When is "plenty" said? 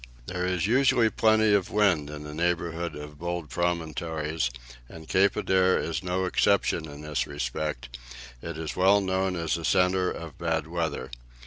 1.11-1.53